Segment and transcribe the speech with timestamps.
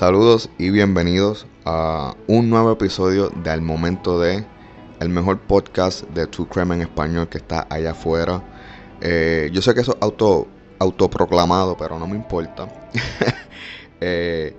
[0.00, 4.46] Saludos y bienvenidos a un nuevo episodio de Al Momento de,
[4.98, 8.42] el mejor podcast de True Crime en español que está allá afuera.
[9.02, 12.66] Eh, yo sé que eso es auto, autoproclamado, pero no me importa.
[14.00, 14.56] Eh,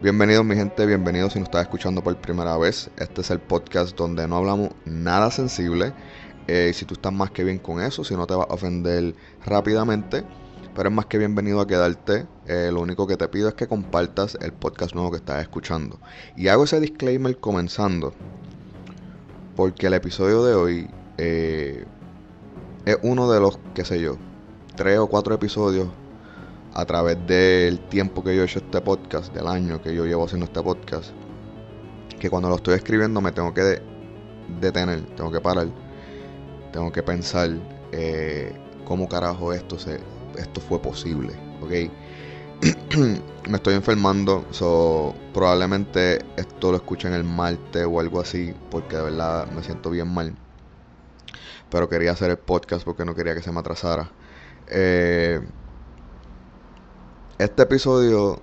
[0.00, 2.88] bienvenidos mi gente, bienvenidos si nos estás escuchando por primera vez.
[2.96, 5.92] Este es el podcast donde no hablamos nada sensible.
[6.46, 9.16] Eh, si tú estás más que bien con eso, si no te vas a ofender
[9.44, 10.22] rápidamente.
[10.74, 12.26] Pero es más que bienvenido a quedarte.
[12.46, 16.00] Eh, lo único que te pido es que compartas el podcast nuevo que estás escuchando.
[16.36, 18.12] Y hago ese disclaimer comenzando.
[19.54, 21.84] Porque el episodio de hoy eh,
[22.84, 24.16] es uno de los, qué sé yo,
[24.74, 25.88] tres o cuatro episodios
[26.72, 30.24] a través del tiempo que yo he hecho este podcast, del año que yo llevo
[30.24, 31.12] haciendo este podcast.
[32.18, 33.82] Que cuando lo estoy escribiendo me tengo que de-
[34.60, 35.68] detener, tengo que parar,
[36.72, 37.50] tengo que pensar
[37.92, 38.52] eh,
[38.84, 40.00] cómo carajo esto se,
[40.38, 41.90] esto fue posible, ¿ok?
[43.48, 49.02] me estoy enfermando, so probablemente esto lo escuchen el martes o algo así, porque de
[49.02, 50.34] verdad me siento bien mal.
[51.70, 54.10] Pero quería hacer el podcast porque no quería que se me atrasara.
[54.68, 55.40] Eh,
[57.38, 58.40] este episodio,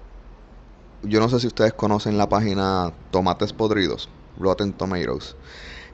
[1.03, 5.35] yo no sé si ustedes conocen la página Tomates Podridos, Rotten Tomatoes,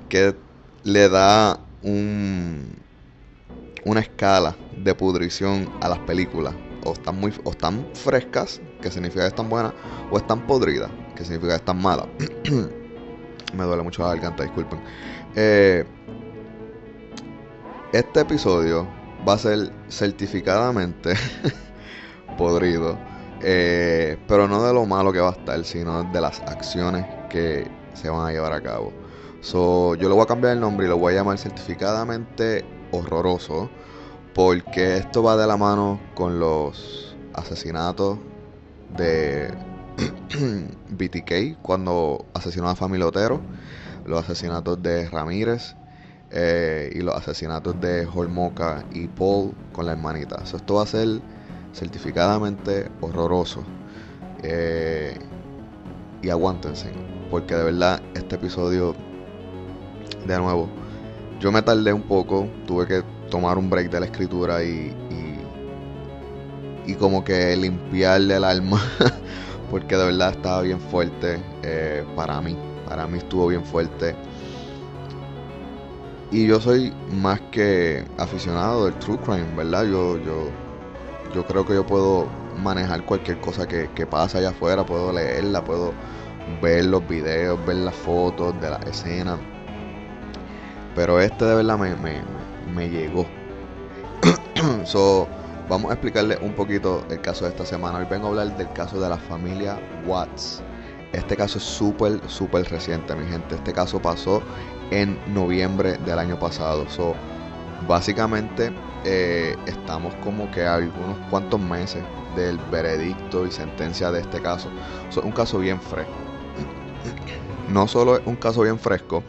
[0.10, 0.36] que
[0.84, 2.76] le da un,
[3.86, 6.56] una escala de pudrición a las películas.
[6.86, 9.74] O están, muy, o están frescas, que significa que están buenas,
[10.10, 12.08] o están podridas, que significa que están malas.
[13.54, 14.82] Me duele mucho la garganta, disculpen.
[15.36, 15.86] Eh,
[17.92, 18.88] este episodio
[19.28, 21.14] va a ser certificadamente
[22.38, 22.98] podrido.
[23.42, 27.70] eh, pero no de lo malo que va a estar, sino de las acciones que
[27.94, 28.94] se van a llevar a cabo.
[29.42, 33.72] So, yo le voy a cambiar el nombre y lo voy a llamar certificadamente horroroso.
[34.38, 38.20] Porque esto va de la mano con los asesinatos
[38.96, 39.52] de
[40.90, 43.42] BTK cuando asesinó a Familia Otero,
[44.06, 45.76] los asesinatos de Ramírez
[46.30, 50.44] eh, y los asesinatos de Holmoca y Paul con la hermanita.
[50.44, 51.20] Esto va a ser
[51.74, 53.64] certificadamente horroroso.
[54.44, 55.18] Eh,
[56.22, 56.92] y aguántense,
[57.32, 58.94] porque de verdad este episodio,
[60.28, 60.70] de nuevo,
[61.40, 64.94] yo me tardé un poco, tuve que tomar un break de la escritura y,
[66.86, 68.82] y, como que limpiarle el alma,
[69.72, 72.58] porque de verdad estaba bien fuerte eh, para mí,
[72.88, 74.16] para mí estuvo bien fuerte.
[76.32, 79.84] Y yo soy más que aficionado del true crime, ¿verdad?
[79.84, 80.50] Yo, yo,
[81.34, 82.26] yo creo que yo puedo
[82.62, 85.94] manejar cualquier cosa que, que pasa allá afuera, puedo leerla, puedo
[86.62, 89.38] ver los videos, ver las fotos de la escena.
[90.96, 91.92] Pero este de verdad me
[92.76, 93.26] llegó.
[94.86, 95.28] so,
[95.70, 98.00] vamos a explicarle un poquito el caso de esta semana.
[98.00, 100.62] Hoy vengo a hablar del caso de la familia Watts.
[101.14, 103.56] Este caso es súper, súper reciente, mi gente.
[103.56, 104.42] Este caso pasó
[104.92, 106.88] en noviembre del año pasado.
[106.90, 107.16] So,
[107.88, 108.72] básicamente
[109.06, 112.04] eh, estamos como que a algunos cuantos meses
[112.36, 114.70] del veredicto y sentencia de este caso.
[115.10, 116.12] So, un caso bien fresco.
[117.68, 119.24] No solo es un caso bien fresco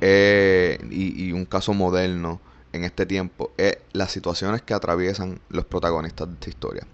[0.00, 2.40] eh, y un caso moderno
[2.76, 6.86] en este tiempo, es las situaciones que atraviesan los protagonistas de esta historia.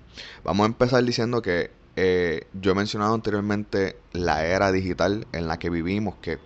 [0.45, 5.59] Vamos a empezar diciendo que eh, yo he mencionado anteriormente la era digital en la
[5.59, 6.39] que vivimos, que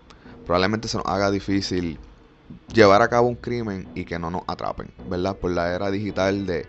[0.45, 1.99] probablemente se nos haga difícil
[2.73, 5.37] llevar a cabo un crimen y que no nos atrapen, ¿verdad?
[5.37, 6.67] Por la era digital de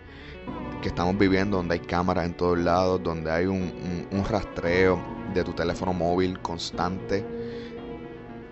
[0.82, 5.00] que estamos viviendo, donde hay cámaras en todos lados, donde hay un, rastreo
[5.34, 7.24] de tu teléfono móvil constante,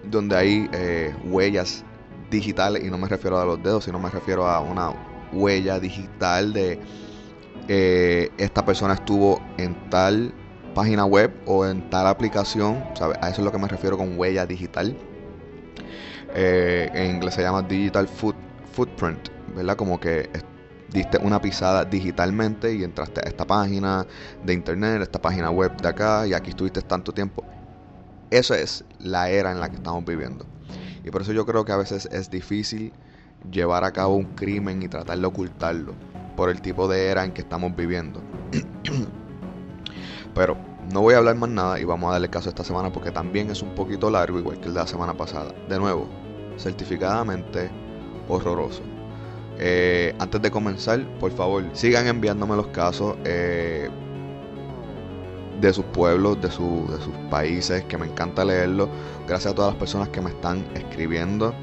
[0.05, 1.85] donde hay eh, huellas
[2.31, 4.93] digitales, y no me refiero a los dedos, sino me refiero a una
[5.33, 6.79] huella digital de
[7.69, 10.33] eh, esta persona estuvo en tal
[10.75, 12.85] página web o en tal aplicación.
[13.21, 14.97] A eso es lo que me refiero con huella digital.
[16.35, 18.37] Eh, en inglés se llama digital foot,
[18.73, 19.77] footprint, ¿verdad?
[19.77, 20.29] Como que
[20.93, 24.07] diste una pisada digitalmente y entraste a esta página
[24.45, 27.45] de internet, esta página web de acá y aquí estuviste tanto tiempo.
[28.31, 30.56] Eso es la era en la que estamos viviendo.
[31.07, 32.93] Y por eso yo creo que a veces es difícil
[33.51, 35.95] llevar a cabo un crimen y tratar de ocultarlo
[36.37, 38.21] por el tipo de era en que estamos viviendo.
[40.35, 40.59] Pero
[40.93, 43.51] no voy a hablar más nada y vamos a darle caso esta semana porque también
[43.51, 45.55] es un poquito largo, igual que el de la semana pasada.
[45.69, 46.09] De nuevo,
[46.59, 47.71] certificadamente
[48.29, 48.83] horroroso.
[49.59, 53.89] Eh, antes de comenzar, por favor, sigan enviándome los casos eh,
[55.61, 58.89] de sus pueblos, de, su, de sus países, que me encanta leerlo.
[59.27, 61.55] Gracias a todas las personas que me están escribiendo.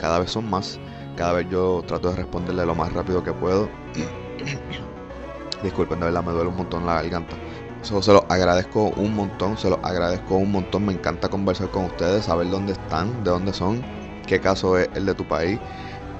[0.00, 0.78] Cada vez son más.
[1.16, 3.68] Cada vez yo trato de responderle lo más rápido que puedo.
[5.62, 7.36] Disculpen, de verdad me duele un montón la garganta.
[7.82, 10.86] So, se los agradezco un montón, se los agradezco un montón.
[10.86, 13.82] Me encanta conversar con ustedes, saber dónde están, de dónde son,
[14.26, 15.58] qué caso es el de tu país.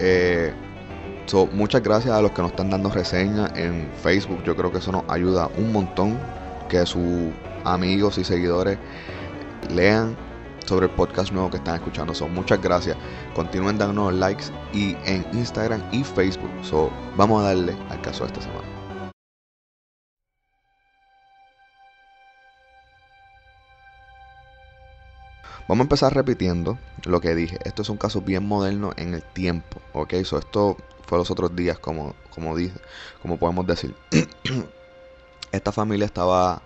[0.00, 0.52] Eh,
[1.26, 4.42] so, muchas gracias a los que nos están dando reseñas en Facebook.
[4.44, 6.18] Yo creo que eso nos ayuda un montón.
[6.72, 7.34] Que sus
[7.64, 8.78] amigos y seguidores
[9.68, 10.16] lean
[10.64, 12.14] sobre el podcast nuevo que están escuchando.
[12.14, 12.96] So, muchas gracias.
[13.34, 16.50] Continúen dándonos likes y en Instagram y Facebook.
[16.62, 18.66] So, vamos a darle al caso de esta semana.
[25.68, 27.58] Vamos a empezar repitiendo lo que dije.
[27.66, 30.14] Esto es un caso bien moderno en el tiempo, ¿ok?
[30.24, 32.80] So, esto fue los otros días, como, como, dije,
[33.20, 33.94] como podemos decir.
[35.52, 36.62] Esta familia estaba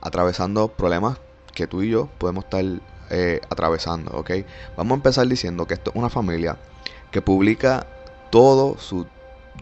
[0.00, 1.18] atravesando problemas
[1.54, 2.64] que tú y yo podemos estar
[3.10, 4.30] eh, atravesando, ¿ok?
[4.76, 6.56] Vamos a empezar diciendo que esto es una familia
[7.10, 7.86] que publica
[8.30, 9.06] todo su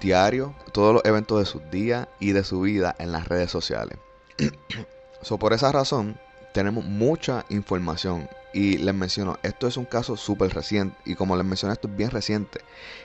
[0.00, 3.98] diario, todos los eventos de su día y de su vida en las redes sociales.
[5.22, 6.18] so, por esa razón,
[6.52, 11.46] tenemos mucha información y les menciono, esto es un caso súper reciente y como les
[11.46, 12.60] mencioné, esto es bien reciente.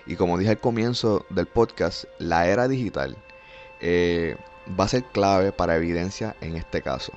[0.05, 3.17] Y como dije al comienzo del podcast, la era digital
[3.83, 4.37] eh,
[4.79, 7.11] va a ser clave para evidencia en este caso.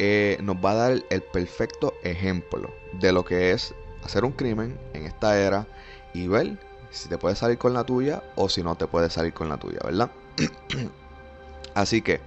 [0.00, 3.74] Eh, nos va a dar el perfecto ejemplo de lo que es
[4.04, 5.66] hacer un crimen en esta era
[6.12, 6.58] y ver
[6.90, 9.56] si te puedes salir con la tuya o si no te puedes salir con la
[9.56, 10.10] tuya, ¿verdad?
[11.74, 12.20] Así que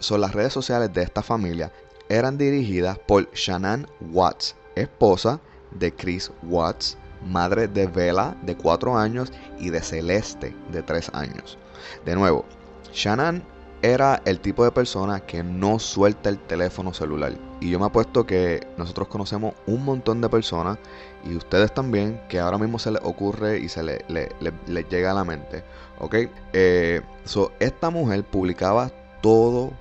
[0.00, 1.72] son las redes sociales de esta familia
[2.08, 5.40] eran dirigidas por Shannon Watts, esposa
[5.72, 11.58] de Chris Watts, madre de Bella de 4 años y de Celeste de 3 años.
[12.04, 12.44] De nuevo,
[12.92, 13.42] Shannon
[13.82, 17.32] era el tipo de persona que no suelta el teléfono celular.
[17.60, 20.78] Y yo me apuesto que nosotros conocemos un montón de personas,
[21.24, 25.14] y ustedes también, que ahora mismo se les ocurre y se les le, llega a
[25.14, 25.64] la mente.
[25.98, 26.14] ¿Ok?
[26.52, 27.02] Eh,
[27.60, 28.90] esta mujer publicaba
[29.22, 29.72] todo,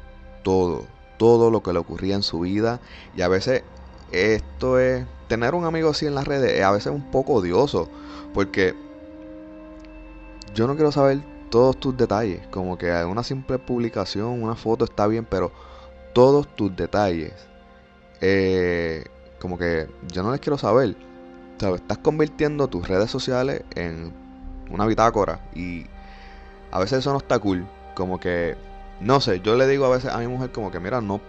[0.44, 0.86] todo,
[1.18, 2.80] todo lo que le ocurría en su vida.
[3.16, 3.64] Y a veces
[4.12, 7.90] esto es, tener un amigo así en las redes es a veces un poco odioso.
[8.34, 8.76] Porque
[10.54, 12.46] yo no quiero saber todos tus detalles.
[12.48, 15.54] Como que una simple publicación, una foto está bien, pero
[16.12, 17.32] todos tus detalles.
[18.20, 19.06] Eh,
[19.40, 20.98] como que yo no les quiero saber.
[21.58, 21.80] ¿Sabes?
[21.80, 24.12] Estás convirtiendo tus redes sociales en
[24.70, 25.40] una bitácora.
[25.56, 25.86] Y
[26.72, 27.66] a veces eso no está cool.
[27.96, 28.58] Como que
[29.00, 31.22] no sé, yo le digo a veces a mi mujer como que, mira, no,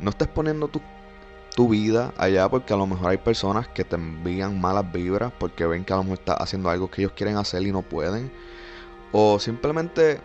[0.00, 0.82] no estés poniendo tu,
[1.56, 5.64] tu vida allá porque a lo mejor hay personas que te envían malas vibras porque
[5.64, 8.30] ven que a lo mejor estás haciendo algo que ellos quieren hacer y no pueden.
[9.12, 10.20] O simplemente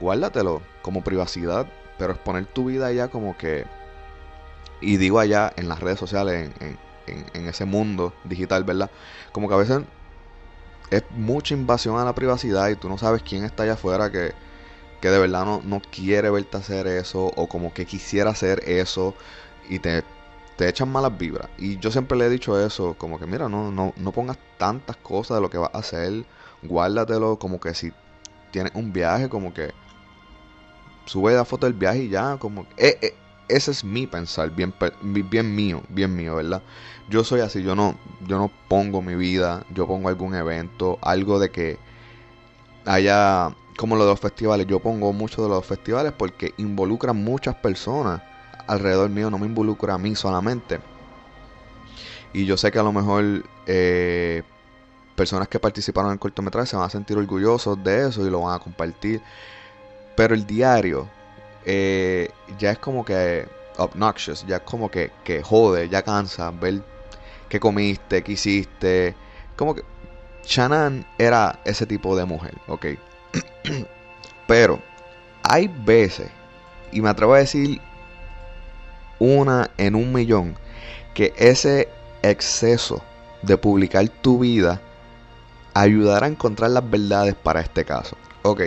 [0.00, 1.66] guárdatelo como privacidad,
[1.98, 3.66] pero exponer tu vida allá como que...
[4.80, 8.90] Y digo allá en las redes sociales, en, en, en ese mundo digital, ¿verdad?
[9.32, 9.82] Como que a veces
[10.90, 14.32] es mucha invasión a la privacidad y tú no sabes quién está allá afuera que
[15.00, 19.14] que de verdad no, no quiere verte hacer eso o como que quisiera hacer eso
[19.68, 20.04] y te,
[20.56, 21.48] te echan malas vibras.
[21.58, 24.96] Y yo siempre le he dicho eso, como que mira, no, no, no pongas tantas
[24.96, 26.24] cosas de lo que vas a hacer,
[26.62, 27.92] guárdatelo como que si
[28.50, 29.72] tienes un viaje, como que
[31.06, 33.14] sube la foto del viaje y ya, como eh, eh,
[33.48, 36.62] ese es mi pensar, bien, bien mío, bien mío, ¿verdad?
[37.08, 41.40] Yo soy así, yo no, yo no pongo mi vida, yo pongo algún evento, algo
[41.40, 41.78] de que
[42.84, 44.66] haya como lo de los festivales.
[44.66, 48.20] Yo pongo mucho de los festivales porque involucran muchas personas
[48.66, 50.80] alrededor mío, no me involucra a mí solamente.
[52.32, 54.42] Y yo sé que a lo mejor eh,
[55.20, 58.40] personas que participaron en el cortometraje se van a sentir orgullosos de eso y lo
[58.40, 59.20] van a compartir.
[60.16, 61.06] Pero el diario
[61.66, 63.46] eh, ya es como que
[63.76, 66.82] obnoxious, ya es como que, que jode, ya cansa ver
[67.50, 69.14] qué comiste, qué hiciste.
[69.56, 69.82] Como que
[70.46, 72.86] Shannon era ese tipo de mujer, ok.
[74.48, 74.80] Pero
[75.42, 76.30] hay veces,
[76.92, 77.78] y me atrevo a decir
[79.18, 80.56] una en un millón,
[81.12, 81.90] que ese
[82.22, 83.02] exceso
[83.42, 84.80] de publicar tu vida
[85.74, 88.16] ayudar a encontrar las verdades para este caso.
[88.42, 88.62] Ok,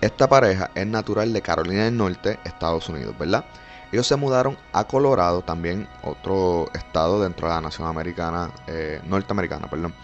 [0.00, 3.44] esta pareja es natural de Carolina del Norte, Estados Unidos, ¿verdad?
[3.92, 9.68] Ellos se mudaron a Colorado, también otro estado dentro de la nación americana, eh, norteamericana,
[9.68, 9.94] perdón.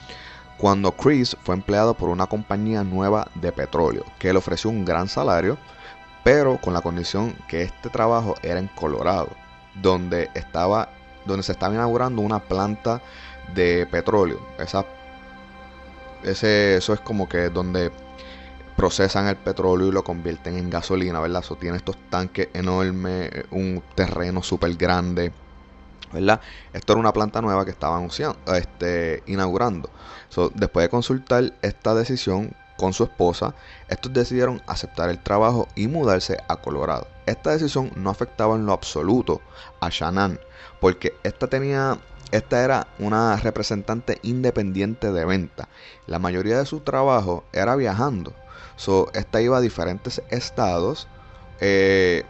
[0.59, 5.09] Cuando Chris fue empleado por una compañía nueva de petróleo, que le ofreció un gran
[5.09, 5.59] salario,
[6.23, 9.31] pero con la condición que este trabajo era en Colorado,
[9.75, 10.91] donde estaba,
[11.25, 13.01] donde se estaba inaugurando una planta
[13.55, 14.39] de petróleo.
[14.59, 14.85] Esa,
[16.23, 17.91] ese, eso es como que donde
[18.77, 21.43] procesan el petróleo y lo convierten en gasolina, ¿verdad?
[21.45, 25.33] Eso tiene estos tanques enormes, un terreno súper grande,
[26.13, 26.41] ¿verdad?
[26.73, 28.09] Esto era una planta nueva que estaban
[28.57, 29.91] este, inaugurando.
[30.55, 33.55] después de consultar esta decisión con su esposa,
[33.89, 37.07] estos decidieron aceptar el trabajo y mudarse a Colorado.
[37.27, 39.43] Esta decisión no afectaba en lo absoluto
[39.81, 40.41] a Shannon,
[40.81, 41.99] porque esta tenía
[42.31, 45.69] esta era una representante independiente de venta.
[46.07, 48.33] La mayoría de su trabajo era viajando.
[48.77, 51.07] So, esta iba a diferentes estados
[51.61, 52.25] eh,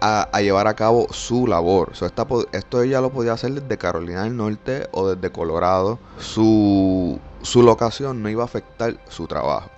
[0.00, 1.94] a, llevar a cabo su labor.
[1.94, 2.06] So,
[2.52, 5.98] esto ella lo podía hacer desde Carolina del Norte o desde Colorado.
[6.18, 9.70] Su, su locación no iba a afectar su trabajo.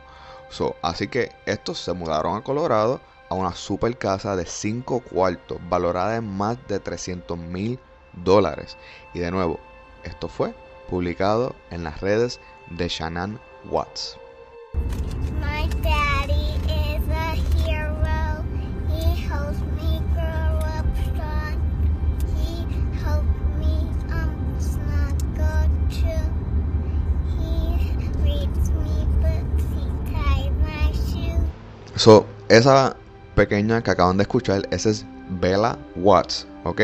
[0.83, 6.17] Así que estos se mudaron a Colorado a una super casa de 5 cuartos valorada
[6.17, 7.79] en más de 300 mil
[8.13, 8.77] dólares.
[9.15, 9.61] Y de nuevo,
[10.05, 10.55] esto fue
[10.89, 12.41] publicado en las redes
[12.71, 14.17] de Shannon Watts.
[15.41, 18.45] My daddy is a hero.
[18.89, 21.59] He helps me grow up strong.
[22.37, 22.65] He
[23.03, 23.27] helped
[23.59, 25.53] me um not go
[25.91, 26.15] to.
[27.37, 29.65] He reads me books.
[29.75, 31.45] He ties my shoes.
[31.97, 32.97] So, esa
[33.35, 35.05] pequeña que acaban de escuchar, esa es
[35.41, 36.81] Bella Watts, ¿ok?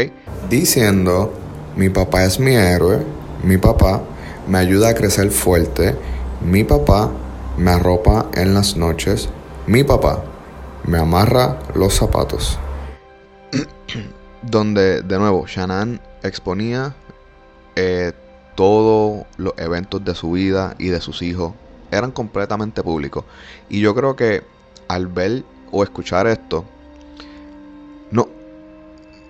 [0.49, 1.33] Diciendo,
[1.77, 3.05] mi papá es mi héroe,
[3.43, 4.03] mi papá
[4.49, 5.95] me ayuda a crecer fuerte,
[6.41, 7.11] mi papá
[7.57, 9.29] me arropa en las noches,
[9.67, 10.23] mi papá
[10.85, 12.59] me amarra los zapatos.
[14.43, 16.95] Donde, de nuevo, Shannon exponía
[17.75, 18.13] eh,
[18.55, 21.53] todos los eventos de su vida y de sus hijos.
[21.91, 23.25] Eran completamente públicos.
[23.69, 24.43] Y yo creo que
[24.89, 26.65] al ver o escuchar esto,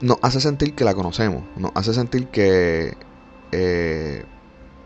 [0.01, 1.43] nos hace sentir que la conocemos.
[1.57, 2.97] Nos hace sentir que
[3.53, 4.25] eh,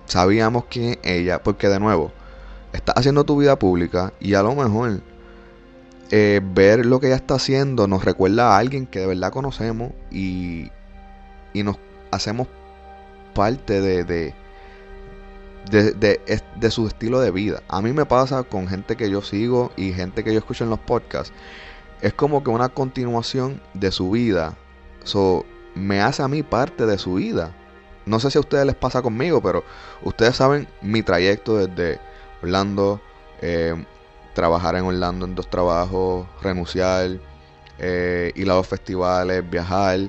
[0.06, 1.42] sabíamos quién es ella.
[1.42, 2.12] Porque de nuevo,
[2.72, 5.00] estás haciendo tu vida pública y a lo mejor
[6.10, 9.92] eh, ver lo que ella está haciendo nos recuerda a alguien que de verdad conocemos
[10.10, 10.70] y,
[11.52, 11.76] y nos
[12.10, 12.48] hacemos
[13.34, 14.34] parte de, de,
[15.70, 17.62] de, de, su estilo de vida.
[17.68, 20.70] A mí me pasa con gente que yo sigo y gente que yo escucho en
[20.70, 21.32] los podcasts.
[22.00, 24.56] Es como que una continuación de su vida.
[25.04, 27.54] So, me hace a mí parte de su vida.
[28.06, 29.64] No sé si a ustedes les pasa conmigo, pero
[30.02, 32.00] ustedes saben mi trayecto desde
[32.42, 33.00] Orlando,
[33.40, 33.74] eh,
[34.34, 37.18] trabajar en Orlando en dos trabajos, renunciar,
[37.78, 40.00] eh, ir a los festivales, viajar,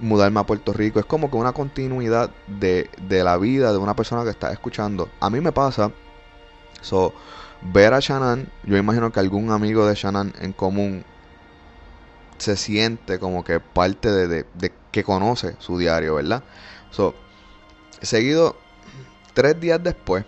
[0.00, 1.00] mudarme a Puerto Rico.
[1.00, 5.08] Es como que una continuidad de, de, la vida de una persona que está escuchando.
[5.20, 5.90] A mí me pasa,
[6.80, 7.12] so,
[7.72, 11.04] ver a Shannon, yo imagino que algún amigo de Shannon en común
[12.38, 16.42] se siente como que parte de, de, que conoce su diario, ¿verdad?
[16.90, 17.14] So,
[18.00, 18.56] seguido,
[19.34, 20.24] tres días después,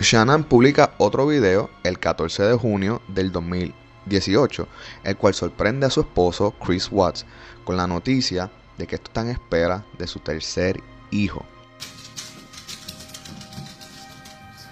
[0.00, 4.68] Shannon publica otro video el 14 de junio del 2018,
[5.04, 7.24] el cual sorprende a su esposo Chris Watts
[7.64, 10.80] con la noticia de que está en espera de su tercer
[11.10, 11.44] hijo.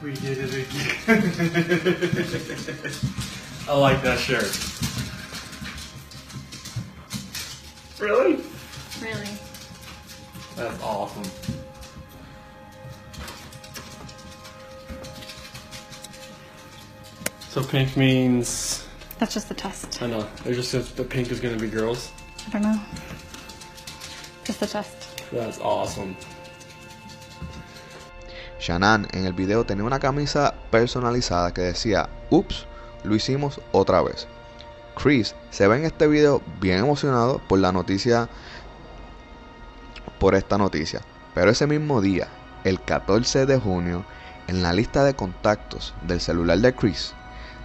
[3.69, 4.82] I like that shirt.
[8.03, 8.43] Really?
[9.01, 9.29] Really?
[10.57, 11.23] That's awesome.
[17.49, 18.85] So pink means
[19.21, 20.03] That's just the test.
[20.03, 20.27] I know.
[20.45, 22.11] It just says the pink is gonna be girls.
[22.49, 22.81] I don't know.
[24.43, 25.31] Just the test.
[25.31, 26.17] That's awesome.
[28.59, 32.67] Shannon en el video tenía una camisa personalizada que decía, ups,
[33.05, 34.27] lo hicimos otra vez.
[34.95, 38.29] Chris se ve en este video bien emocionado por la noticia,
[40.19, 41.01] por esta noticia.
[41.35, 42.29] Pero ese mismo día,
[42.65, 44.05] el 14 de junio,
[44.49, 47.15] en la lista de contactos del celular de Chris,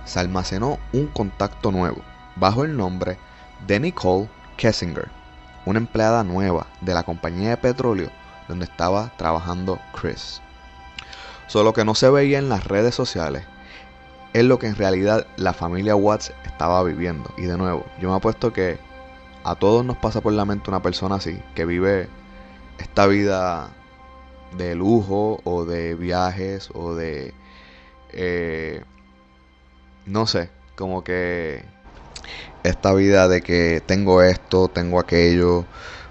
[0.05, 2.01] se almacenó un contacto nuevo,
[2.37, 3.17] bajo el nombre
[3.67, 5.09] de Nicole Kessinger,
[5.65, 8.09] una empleada nueva de la compañía de petróleo
[8.47, 10.41] donde estaba trabajando Chris.
[11.47, 13.43] Solo que no se veía en las redes sociales
[14.33, 17.29] es lo que en realidad la familia Watts estaba viviendo.
[17.37, 18.79] Y de nuevo, yo me apuesto que
[19.43, 22.09] a todos nos pasa por la mente una persona así, que vive
[22.79, 23.69] esta vida
[24.57, 27.35] de lujo o de viajes o de...
[28.11, 28.83] eh,
[30.07, 31.63] no sé, como que
[32.63, 35.63] esta vida de que tengo esto, tengo aquello,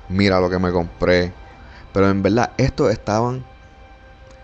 [0.08, 1.32] mira lo que me compré.
[1.92, 3.44] Pero en verdad, estos estaban,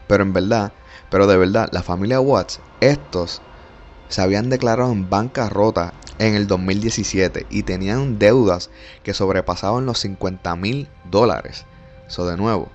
[0.09, 0.73] pero en verdad,
[1.11, 3.41] pero de verdad, la familia Watts, estos
[4.13, 8.69] se habían declarado en bancarrota en el 2017 y tenían deudas
[9.03, 11.65] que sobrepasaban los 50 mil dólares.
[12.07, 12.69] Eso de nuevo,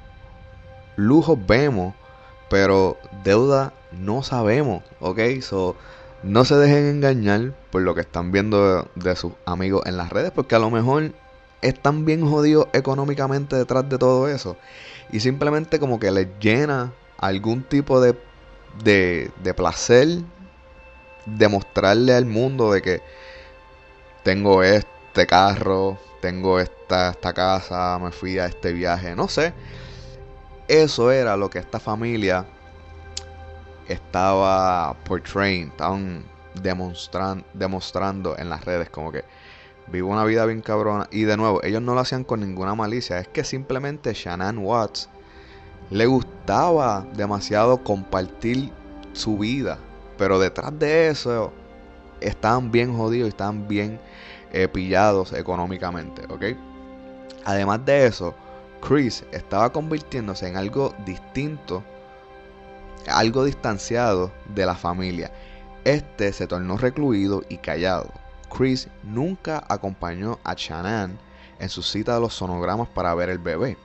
[0.96, 1.94] lujos vemos,
[2.50, 5.20] pero deuda no sabemos, ¿ok?
[5.42, 5.76] So,
[6.24, 10.10] no se dejen engañar por lo que están viendo de, de sus amigos en las
[10.10, 11.12] redes, porque a lo mejor
[11.62, 14.58] están bien jodidos económicamente detrás de todo eso.
[15.12, 18.16] Y simplemente como que les llena algún tipo de,
[18.84, 20.08] de, de placer
[21.28, 23.02] demostrarle al mundo de que
[24.24, 29.54] tengo este carro, tengo esta, esta casa, me fui a este viaje, no sé.
[30.68, 32.46] Eso era lo que esta familia
[33.88, 36.26] estaba portraying, estaban
[36.62, 39.24] demostran, demostrando en las redes como que
[39.88, 43.20] vivo una vida bien cabrona y de nuevo ellos no lo hacían con ninguna malicia
[43.20, 45.08] es que simplemente Shannon Watts
[45.92, 48.72] le gustaba demasiado compartir
[49.14, 49.78] su vida
[50.18, 51.52] pero detrás de eso
[52.20, 54.00] estaban bien jodidos y estaban bien
[54.52, 56.58] eh, pillados económicamente ok
[57.46, 58.34] además de eso
[58.82, 61.84] Chris estaba convirtiéndose en algo distinto
[63.08, 65.32] algo distanciado de la familia.
[65.84, 68.12] Este se tornó recluido y callado.
[68.56, 71.18] Chris nunca acompañó a Shannon
[71.60, 73.78] en su cita de los sonogramas para ver el bebé.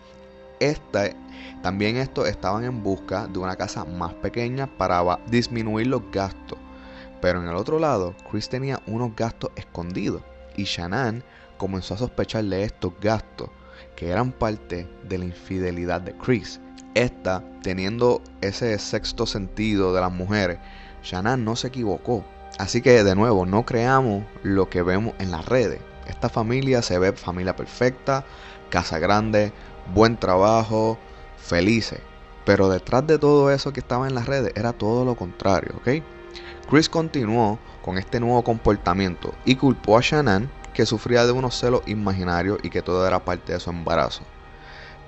[1.62, 6.58] También estos estaban en busca de una casa más pequeña para disminuir los gastos.
[7.20, 10.22] Pero en el otro lado, Chris tenía unos gastos escondidos
[10.56, 11.22] y Shannon
[11.56, 13.48] comenzó a sospechar de estos gastos
[13.96, 16.60] que eran parte de la infidelidad de Chris.
[16.94, 20.58] Esta, teniendo ese sexto sentido de las mujeres,
[21.02, 22.24] Shannon no se equivocó.
[22.58, 25.80] Así que de nuevo, no creamos lo que vemos en las redes.
[26.06, 28.24] Esta familia se ve familia perfecta,
[28.68, 29.52] casa grande,
[29.94, 30.98] buen trabajo,
[31.36, 32.00] felices.
[32.44, 36.02] Pero detrás de todo eso que estaba en las redes era todo lo contrario, ¿ok?
[36.68, 41.82] Chris continuó con este nuevo comportamiento y culpó a Shannon que sufría de unos celos
[41.86, 44.22] imaginarios y que todo era parte de su embarazo.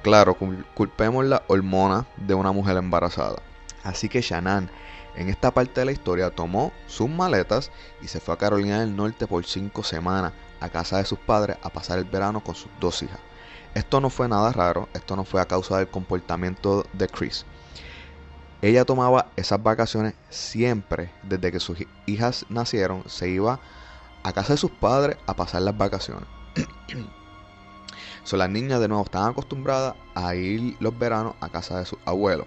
[0.02, 0.37] Claro,
[0.74, 3.37] culpemos la hormona de una mujer embarazada.
[3.82, 4.68] Así que Shannon
[5.16, 7.70] en esta parte de la historia tomó sus maletas
[8.02, 11.56] y se fue a Carolina del Norte por cinco semanas a casa de sus padres
[11.62, 13.20] a pasar el verano con sus dos hijas.
[13.74, 17.44] Esto no fue nada raro, esto no fue a causa del comportamiento de Chris.
[18.62, 23.58] Ella tomaba esas vacaciones siempre, desde que sus hijas nacieron, se iba
[24.22, 26.28] a casa de sus padres a pasar las vacaciones.
[28.22, 31.98] So, las niñas de nuevo estaban acostumbradas a ir los veranos a casa de sus
[32.06, 32.46] abuelos.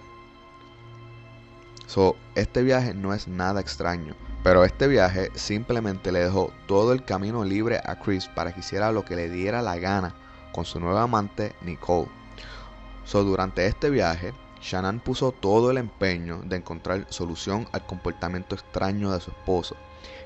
[1.85, 7.05] So, este viaje no es nada extraño, pero este viaje simplemente le dejó todo el
[7.05, 10.15] camino libre a Chris para que hiciera lo que le diera la gana
[10.57, 12.07] con su nueva amante Nicole.
[13.05, 19.11] So, durante este viaje, Shannon puso todo el empeño de encontrar solución al comportamiento extraño
[19.11, 19.75] de su esposo.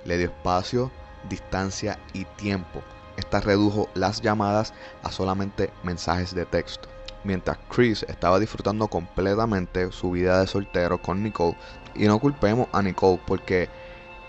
[0.06, 0.89] Le dio espacio,
[1.28, 2.82] distancia y tiempo
[3.17, 6.88] esta redujo las llamadas a solamente mensajes de texto.
[7.26, 11.58] Mientras Chris estaba disfrutando completamente su vida de soltero con Nicole,
[11.94, 13.67] y no culpemos a Nicole porque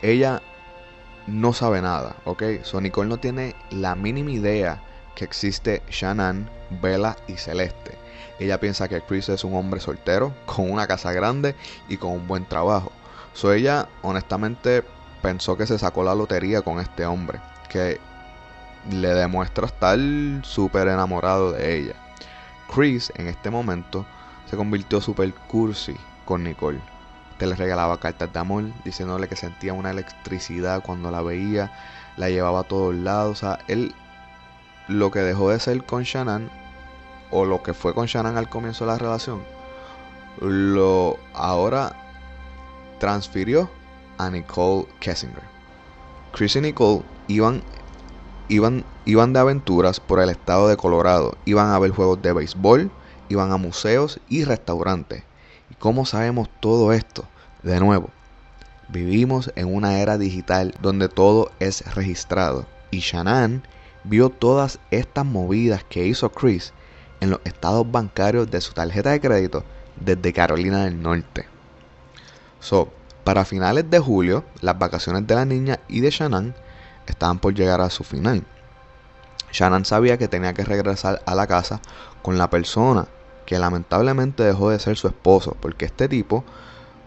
[0.03, 0.43] ella
[1.29, 2.43] no sabe nada, ¿ok?
[2.65, 4.83] So Nicole no tiene la mínima idea
[5.15, 6.49] que existe Shannon,
[6.81, 7.97] Bella y Celeste.
[8.39, 11.55] Ella piensa que Chris es un hombre soltero, con una casa grande
[11.89, 12.93] y con un buen trabajo.
[13.35, 14.85] So ella honestamente
[15.23, 18.01] pensó que se sacó la lotería con este hombre, que
[18.91, 19.99] le demuestra estar
[20.43, 21.95] súper enamorado de ella.
[22.75, 24.05] Chris en este momento
[24.51, 26.81] se convirtió super cursi con Nicole.
[27.39, 31.73] Te le regalaba cartas de amor, diciéndole que sentía una electricidad cuando la veía,
[32.17, 33.39] la llevaba a todos lados.
[33.39, 33.95] O sea, él
[34.93, 36.51] lo que dejó de ser con Shannon,
[37.31, 39.43] o lo que fue con Shannon al comienzo de la relación,
[40.41, 41.97] lo ahora
[42.99, 43.71] transfirió
[44.19, 45.43] a Nicole Kessinger.
[46.33, 47.63] Chris y Nicole iban
[48.49, 52.91] Iban, iban, de aventuras por el estado de Colorado, iban a ver juegos de béisbol,
[53.31, 55.23] iban a museos y restaurantes.
[55.71, 57.25] ¿Y cómo sabemos todo esto?
[57.63, 58.11] De nuevo,
[58.89, 62.67] vivimos en una era digital donde todo es registrado.
[62.91, 63.63] Y Shannon
[64.05, 66.73] vio todas estas movidas que hizo Chris
[67.21, 69.65] en los estados bancarios de su tarjeta de crédito
[69.97, 71.47] desde Carolina del Norte.
[72.61, 72.89] So,
[73.25, 76.55] para finales de julio, las vacaciones de la niña y de Shannon
[77.07, 78.45] estaban por llegar a su final.
[79.53, 81.81] Shannon sabía que tenía que regresar a la casa
[82.23, 83.07] con la persona
[83.47, 86.45] que lamentablemente dejó de ser su esposo, porque este tipo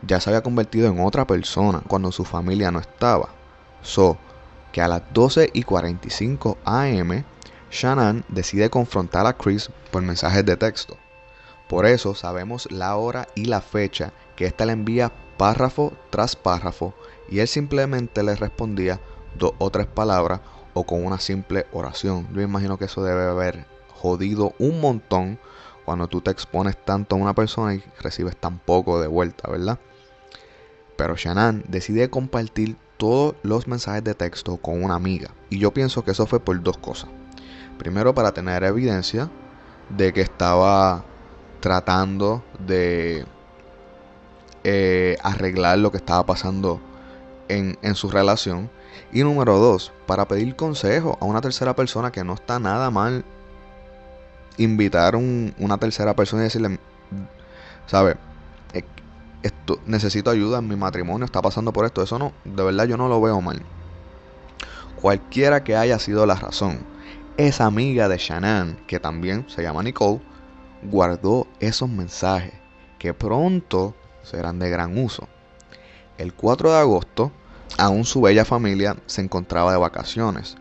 [0.03, 3.29] ya se había convertido en otra persona cuando su familia no estaba.
[3.81, 4.17] So,
[4.75, 7.23] que a las 12 y 45 am,
[7.71, 10.97] Shannon decide confrontar a Chris por mensajes de texto.
[11.69, 16.93] Por eso sabemos la hora y la fecha que ésta le envía párrafo tras párrafo
[17.29, 18.99] y él simplemente le respondía
[19.39, 20.41] dos o tres palabras
[20.73, 22.27] o con una simple oración.
[22.33, 25.39] Yo imagino que eso debe haber jodido un montón
[25.85, 29.79] cuando tú te expones tanto a una persona y recibes tan poco de vuelta, ¿verdad?
[30.97, 35.31] Pero Shannon decide compartir todos los mensajes de texto con una amiga.
[35.49, 37.09] Y yo pienso que eso fue por dos cosas.
[37.77, 39.29] Primero para tener evidencia
[39.89, 41.03] de que estaba
[41.59, 43.25] tratando de
[44.63, 46.79] eh, arreglar lo que estaba pasando
[47.49, 48.69] en, en su relación.
[49.11, 53.25] Y número dos, para pedir consejo a una tercera persona que no está nada mal
[54.57, 56.79] invitar una tercera persona y decirle,
[57.87, 58.15] ¿sabes?
[59.85, 62.01] Necesito ayuda en mi matrimonio, está pasando por esto.
[62.01, 63.61] Eso no, de verdad yo no lo veo mal.
[64.95, 66.79] Cualquiera que haya sido la razón,
[67.37, 70.21] esa amiga de Shannon, que también se llama Nicole,
[70.83, 72.53] guardó esos mensajes
[72.97, 75.27] que pronto serán de gran uso.
[76.17, 77.31] El 4 de agosto,
[77.77, 80.55] aún su bella familia se encontraba de vacaciones.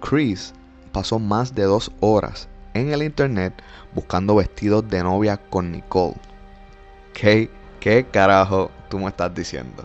[0.00, 0.54] Chris
[0.92, 3.52] pasó más de dos horas en el internet
[3.94, 6.16] buscando vestidos de novia con Nicole.
[7.12, 7.50] ¿Qué,
[7.82, 9.84] qué carajo tú me estás diciendo?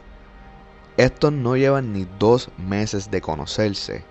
[0.97, 4.05] Estos no llevan ni dos meses de conocerse.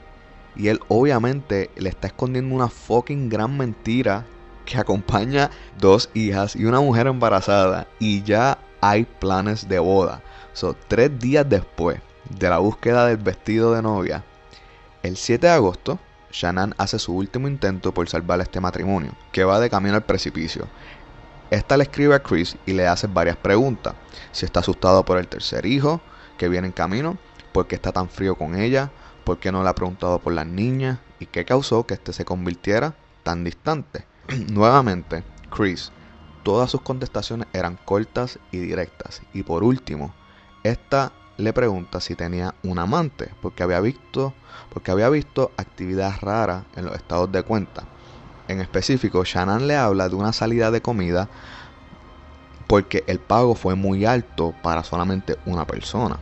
[0.57, 4.27] Y él obviamente le está escondiendo una fucking gran mentira
[4.65, 7.87] que acompaña dos hijas y una mujer embarazada.
[8.01, 10.21] Y ya hay planes de boda.
[10.53, 14.25] So, tres días después de la búsqueda del vestido de novia,
[15.05, 16.01] el 7 de agosto,
[16.33, 20.67] Shannon hace su último intento por salvar este matrimonio, que va de camino al precipicio.
[21.51, 23.95] Esta le escribe a Chris y le hace varias preguntas.
[24.33, 26.01] Si está asustado por el tercer hijo
[26.39, 27.19] que viene en camino,
[27.53, 28.91] por qué está tan frío con ella,
[29.25, 32.25] por qué no le ha preguntado por las niñas y qué causó que éste se
[32.25, 34.07] convirtiera tan distante.
[34.53, 35.23] Nuevamente,
[35.55, 35.93] Chris,
[36.43, 39.23] todas sus contestaciones eran cortas y directas.
[39.33, 40.15] Y por último,
[40.65, 44.35] esta le pregunta si tenía un amante, porque había visto,
[44.73, 47.85] porque había visto actividad rara en los estados de cuenta.
[48.49, 51.29] En específico, Shannon le habla de una salida de comida
[52.67, 56.19] porque el pago fue muy alto para solamente una persona.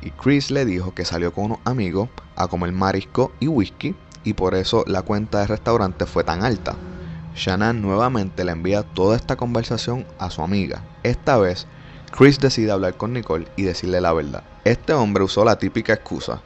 [0.00, 4.34] Y Chris le dijo que salió con unos amigos a comer marisco y whisky y
[4.34, 6.76] por eso la cuenta del restaurante fue tan alta.
[7.34, 10.82] Shannon nuevamente le envía toda esta conversación a su amiga.
[11.02, 11.66] Esta vez,
[12.10, 14.44] Chris decide hablar con Nicole y decirle la verdad.
[14.64, 16.42] Este hombre usó la típica excusa.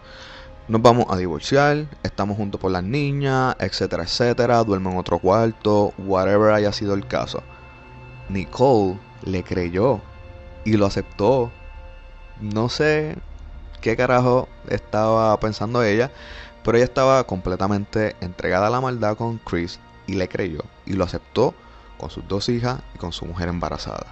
[0.69, 5.95] Nos vamos a divorciar, estamos juntos por las niñas, etcétera, etcétera, duermo en otro cuarto,
[5.97, 7.41] whatever haya sido el caso.
[8.29, 10.01] Nicole le creyó
[10.65, 11.53] y lo aceptó.
[12.41, 13.17] No sé
[13.81, 16.11] qué carajo estaba pensando ella,
[16.65, 21.05] pero ella estaba completamente entregada a la maldad con Chris y le creyó y lo
[21.05, 21.55] aceptó
[21.97, 24.05] con sus dos hijas y con su mujer embarazada.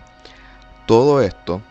[0.87, 1.63] Todo esto,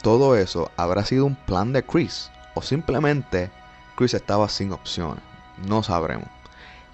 [0.00, 3.50] todo eso habrá sido un plan de Chris o simplemente
[3.96, 5.22] Chris estaba sin opciones,
[5.66, 6.28] no sabremos.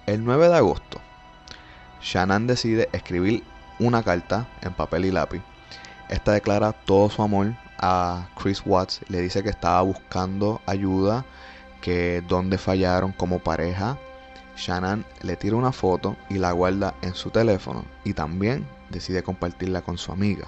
[0.05, 0.99] El 9 de agosto,
[2.01, 3.43] Shannon decide escribir
[3.79, 5.41] una carta en papel y lápiz.
[6.09, 11.25] Esta declara todo su amor a Chris Watts, le dice que estaba buscando ayuda,
[11.81, 13.97] que donde fallaron como pareja.
[14.57, 19.81] Shannon le tira una foto y la guarda en su teléfono y también decide compartirla
[19.81, 20.47] con su amiga.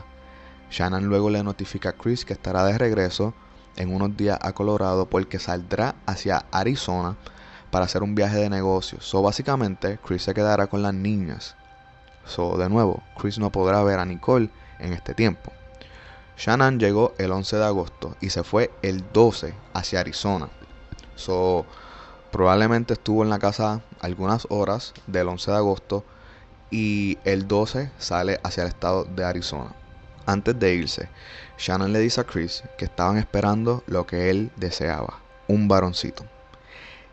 [0.70, 3.34] Shannon luego le notifica a Chris que estará de regreso
[3.76, 7.18] en unos días a Colorado porque saldrá hacia Arizona
[7.72, 9.06] para hacer un viaje de negocios.
[9.06, 11.56] So básicamente Chris se quedará con las niñas.
[12.26, 15.52] So de nuevo, Chris no podrá ver a Nicole en este tiempo.
[16.38, 20.50] Shannon llegó el 11 de agosto y se fue el 12 hacia Arizona.
[21.16, 21.66] So
[22.32, 26.06] probablemente estuvo en la casa algunas horas del 11 de agosto
[26.72, 29.76] y el 12 sale hacia el estado de Arizona.
[30.26, 31.10] Antes de irse,
[31.58, 36.26] Shannon le dice a Chris que estaban esperando lo que él deseaba, un varoncito.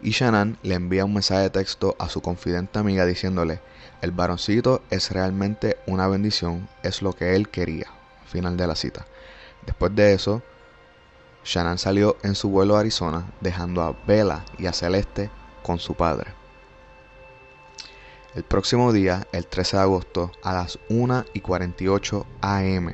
[0.01, 3.61] Y Shannon le envía un mensaje de texto a su confidente amiga diciéndole,
[4.01, 7.87] el varoncito es realmente una bendición, es lo que él quería.
[8.27, 9.07] Final de la cita.
[9.67, 10.43] Después de eso,
[11.45, 15.31] Shannon salió en su vuelo a Arizona, dejando a Bella y a Celeste
[15.63, 16.38] con su padre.
[18.39, 22.93] El próximo día, el 13 de agosto, a las 1 y 48 am,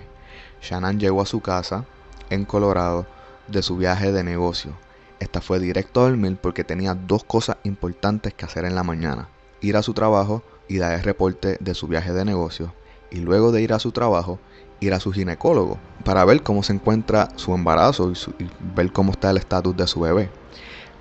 [0.63, 1.85] Shannon llegó a su casa
[2.31, 3.05] en Colorado
[3.49, 4.73] de su viaje de negocio.
[5.21, 9.29] Esta fue directo a dormir porque tenía dos cosas importantes que hacer en la mañana:
[9.61, 12.73] ir a su trabajo y dar el reporte de su viaje de negocio.
[13.11, 14.39] y luego de ir a su trabajo,
[14.81, 19.13] ir a su ginecólogo para ver cómo se encuentra su embarazo y, y ver cómo
[19.13, 20.31] está el estatus de su bebé.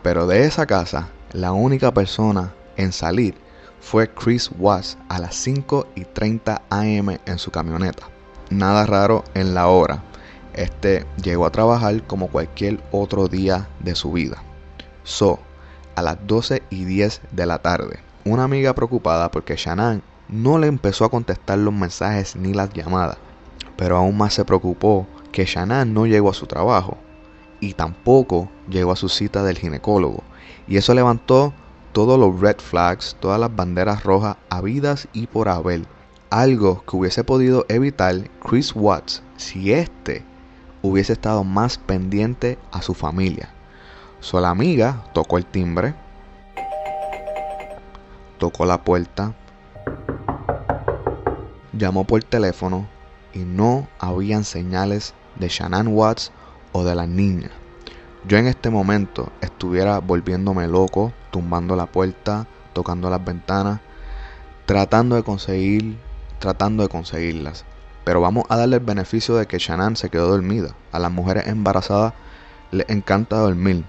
[0.02, 3.42] Pero de esa casa, la única persona en salir
[3.84, 8.08] fue Chris Watts a las 5 y 30 am en su camioneta.
[8.50, 10.02] Nada raro en la hora.
[10.54, 14.42] Este llegó a trabajar como cualquier otro día de su vida.
[15.04, 15.38] So,
[15.96, 20.68] a las 12 y 10 de la tarde, una amiga preocupada porque Shannon no le
[20.68, 23.18] empezó a contestar los mensajes ni las llamadas,
[23.76, 26.98] pero aún más se preocupó que Shannon no llegó a su trabajo
[27.60, 30.24] y tampoco llegó a su cita del ginecólogo.
[30.68, 31.54] Y eso levantó
[31.94, 35.86] todos los red flags, todas las banderas rojas habidas y por haber.
[36.30, 40.26] Algo que hubiese podido evitar Chris Watts si éste
[40.82, 43.50] hubiese estado más pendiente a su familia.
[44.20, 45.94] So, amiga tocó el timbre,
[48.40, 49.36] tocó la puerta,
[51.74, 52.88] llamó por teléfono
[53.34, 56.32] y no habían señales de Shannon Watts
[56.72, 57.52] o de la niña.
[58.28, 63.80] Yo en este momento estuviera volviéndome loco, tumbando la puerta, tocando las ventanas,
[64.68, 65.98] tratando de conseguir,
[66.38, 67.66] tratando de conseguirlas.
[68.04, 70.76] Pero vamos a darle el beneficio de que Shannon se quedó dormida.
[70.92, 72.14] A las mujeres embarazadas
[72.70, 73.84] les encanta dormir.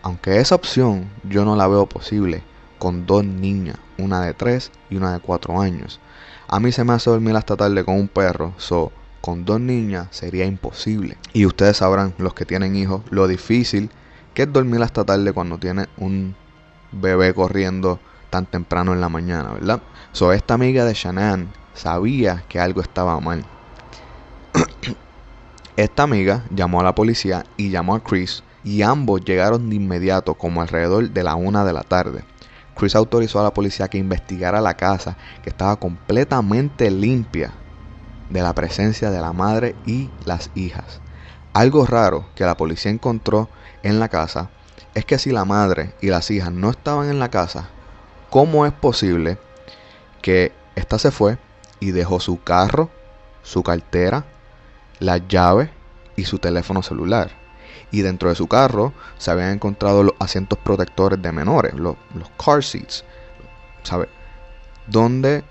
[0.00, 2.42] Aunque esa opción yo no la veo posible
[2.78, 6.00] con dos niñas, una de 3 y una de 4 años.
[6.46, 10.08] A mí se me hace dormir hasta tarde con un perro, so con dos niñas
[10.10, 11.18] sería imposible.
[11.34, 13.90] Y ustedes sabrán, los que tienen hijos, lo difícil
[14.32, 16.34] que es dormir hasta tarde cuando tiene un
[16.92, 19.82] bebé corriendo tan temprano en la mañana, ¿verdad?
[20.12, 23.44] So esta amiga de Shannon sabía que algo estaba mal.
[25.76, 30.34] Esta amiga llamó a la policía y llamó a Chris y ambos llegaron de inmediato
[30.34, 32.24] como alrededor de la una de la tarde.
[32.74, 37.52] Chris autorizó a la policía que investigara la casa que estaba completamente limpia
[38.28, 41.00] de la presencia de la madre y las hijas.
[41.52, 43.48] Algo raro que la policía encontró
[43.82, 44.50] en la casa
[44.94, 47.68] es que si la madre y las hijas no estaban en la casa,
[48.30, 49.38] ¿cómo es posible
[50.22, 51.38] que ésta se fue
[51.80, 52.90] y dejó su carro,
[53.42, 54.24] su cartera,
[54.98, 55.70] las llaves
[56.16, 57.30] y su teléfono celular?
[57.90, 62.28] Y dentro de su carro se habían encontrado los asientos protectores de menores, los, los
[62.42, 63.04] car seats,
[63.82, 64.08] ¿sabe?
[64.86, 65.44] Donde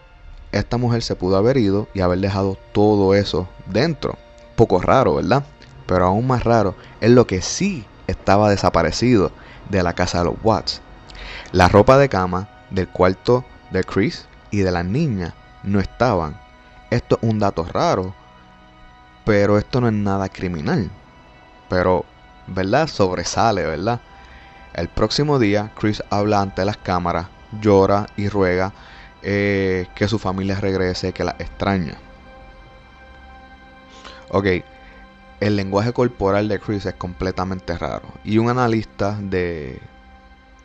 [0.52, 4.18] esta mujer se pudo haber ido y haber dejado todo eso dentro.
[4.56, 5.46] Poco raro, ¿verdad?
[5.86, 9.32] Pero aún más raro es lo que sí estaba desaparecido
[9.70, 10.82] de la casa de los Watts.
[11.52, 16.40] La ropa de cama del cuarto de Chris y de las niñas no estaban.
[16.90, 18.14] Esto es un dato raro,
[19.26, 20.90] pero esto no es nada criminal.
[21.70, 22.06] Pero,
[22.48, 22.88] ¿verdad?
[22.88, 24.00] Sobresale, ¿verdad?
[24.74, 27.28] El próximo día, Chris habla ante las cámaras,
[27.62, 28.72] llora y ruega
[29.22, 31.96] eh, que su familia regrese, que la extraña.
[34.30, 34.46] Ok,
[35.40, 38.08] el lenguaje corporal de Chris es completamente raro.
[38.24, 39.80] Y un analista de,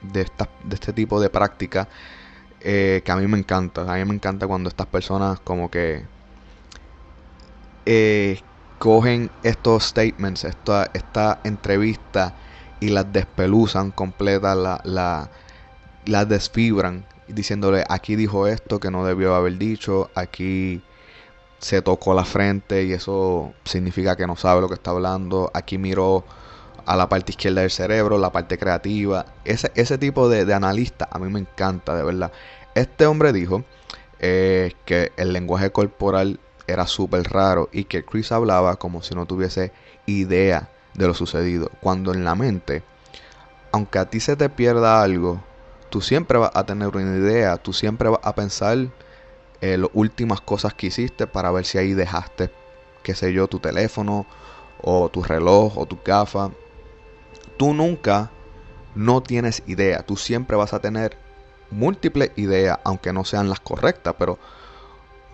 [0.02, 0.24] de,
[0.64, 1.88] de este tipo de práctica,
[2.60, 6.04] eh, que a mí me encanta, a mí me encanta cuando estas personas como que
[7.86, 8.40] eh,
[8.78, 12.34] cogen estos statements, esta, esta entrevista
[12.80, 15.30] y las despeluzan completas, la, la,
[16.04, 20.82] las desfibran, diciéndole aquí dijo esto que no debió haber dicho, aquí
[21.62, 25.78] se tocó la frente y eso significa que no sabe lo que está hablando, aquí
[25.78, 26.24] miró
[26.84, 31.20] a la parte izquierda del cerebro, la parte creativa, ese, ese tipo de, analista a
[31.20, 32.32] mí me encanta, de verdad.
[32.74, 33.64] Este hombre dijo
[34.18, 39.26] eh, que el lenguaje corporal era súper raro y que Chris hablaba como si no
[39.26, 39.72] tuviese
[40.06, 41.70] idea de lo sucedido.
[41.80, 42.82] Cuando en la mente,
[43.70, 45.40] aunque a ti se te pierda algo,
[45.90, 48.88] tú siempre vas a tener una idea, tú siempre vas a pensar
[49.62, 52.50] eh, las últimas cosas que hiciste para ver si ahí dejaste,
[53.04, 54.26] qué sé yo, tu teléfono
[54.82, 56.50] o tu reloj o tu gafa.
[57.56, 58.32] Tú nunca
[58.96, 61.16] no tienes idea, tú siempre vas a tener
[61.70, 64.38] múltiples ideas, aunque no sean las correctas, pero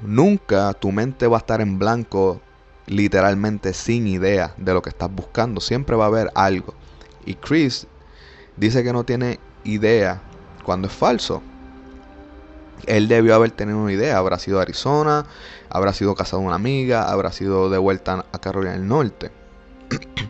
[0.03, 2.43] nunca tu mente va a estar en blanco
[2.87, 5.63] literalmente sin idea de lo que estás buscando.
[5.63, 6.75] Siempre va a haber algo.
[7.25, 7.87] Y Chris
[8.57, 10.23] dice que no tiene idea
[10.65, 11.43] cuando es falso.
[12.87, 14.19] Él debió haber tenido una idea.
[14.19, 15.27] Habrá sido Arizona,
[15.69, 19.31] habrá sido casado una amiga, habrá sido de vuelta a Carolina del Norte.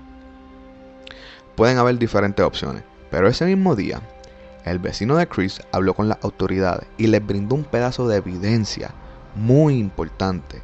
[1.56, 2.82] Pueden haber diferentes opciones.
[3.10, 4.00] Pero ese mismo día,
[4.64, 8.90] el vecino de Chris habló con las autoridades y les brindó un pedazo de evidencia
[9.34, 10.62] muy importante.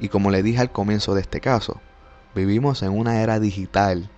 [0.00, 1.80] Y como le dije al comienzo de este caso,
[2.34, 4.10] vivimos en una era digital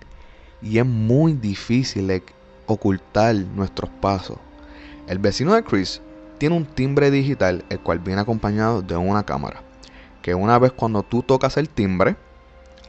[0.61, 2.23] y es muy difícil
[2.65, 4.37] ocultar nuestros pasos.
[5.07, 6.01] El vecino de Chris
[6.37, 9.61] tiene un timbre digital el cual viene acompañado de una cámara
[10.21, 12.17] que una vez cuando tú tocas el timbre,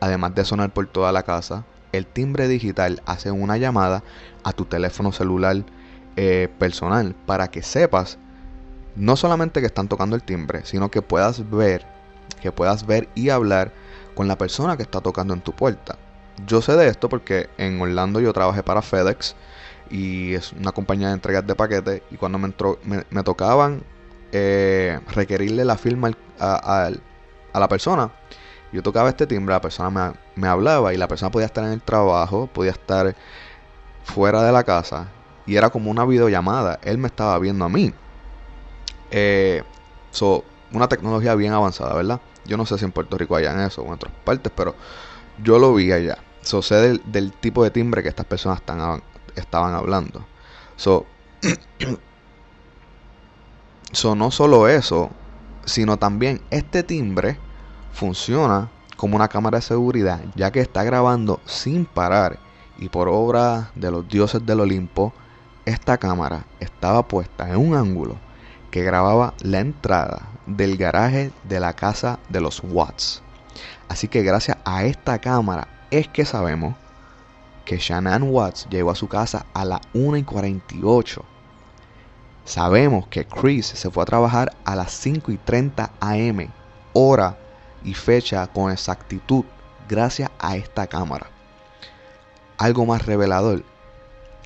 [0.01, 4.03] además de sonar por toda la casa, el timbre digital hace una llamada
[4.43, 5.65] a tu teléfono celular
[6.17, 8.19] eh, personal para que sepas
[8.97, 11.87] no solamente que están tocando el timbre, sino que puedas ver,
[12.43, 13.71] que puedas ver y hablar
[14.17, 15.97] con la persona que está tocando en tu puerta.
[16.45, 19.37] Yo sé de esto porque en Orlando yo trabajé para FedEx
[19.91, 23.83] y es una compañía de entregas de paquetes y cuando me, entró, me, tocaban
[24.33, 26.91] eh, requerirle la firma a,
[27.55, 28.11] la persona,
[28.73, 31.83] yo tocaba este timbre, la persona me, hablaba y la persona podía estar en el
[31.83, 33.17] trabajo, podía estar
[34.05, 35.09] fuera de la casa
[35.47, 37.93] y era como una videollamada, él me estaba viendo a mí.
[39.11, 39.63] Eh,
[40.11, 42.21] so, una tecnología bien avanzada, ¿verdad?
[42.45, 44.75] Yo no sé si en Puerto Rico hayan eso o en otras partes, pero
[45.43, 46.19] yo lo vi allá.
[46.43, 49.03] So, del, tipo de timbre que estas personas están,
[49.39, 50.25] estaban hablando.
[50.77, 51.07] So,
[53.93, 55.11] so, no solo eso,
[55.65, 57.39] sino también este timbre
[57.93, 62.39] funciona como una cámara de seguridad, ya que está grabando sin parar
[62.79, 65.13] y por obra de los dioses del Olimpo,
[65.65, 68.17] esta cámara estaba puesta en un ángulo
[68.71, 73.23] que grababa la entrada del garaje de la casa de los Watts.
[73.89, 76.75] Así que gracias a esta cámara es que sabemos
[77.69, 81.23] que Shannon Watts llegó a su casa a las 1 y 48.
[82.47, 86.49] Sabemos que Chris se fue a trabajar a las 5 y 30 am,
[86.95, 87.37] hora
[87.85, 89.45] y fecha con exactitud,
[89.87, 91.27] gracias a esta cámara.
[92.57, 93.63] Algo más revelador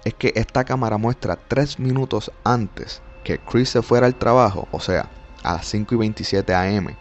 [0.05, 4.81] es que esta cámara muestra 3 minutos antes que Chris se fuera al trabajo, o
[4.81, 5.09] sea,
[5.45, 6.97] a las 5 y 27 am,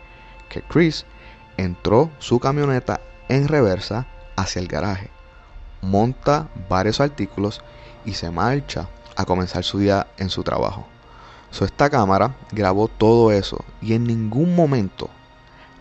[0.50, 1.04] que Chris
[1.58, 4.06] entró su camioneta en reversa
[4.36, 5.10] hacia el garaje,
[5.82, 7.62] monta varios artículos
[8.06, 10.86] y se marcha a comenzar su día en su trabajo.
[11.52, 15.10] So, esta cámara grabó todo eso y en ningún momento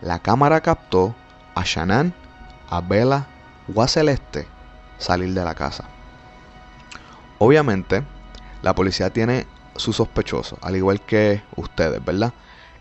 [0.01, 1.15] la cámara captó
[1.55, 2.13] a Shannon,
[2.69, 3.27] a Bella
[3.73, 4.47] o a Celeste
[4.97, 5.85] salir de la casa.
[7.39, 8.03] Obviamente,
[8.61, 12.33] la policía tiene sus sospechosos, al igual que ustedes, ¿verdad?